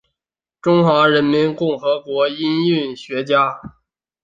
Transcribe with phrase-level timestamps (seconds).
[0.59, 3.61] 中华人民共和国音韵学家。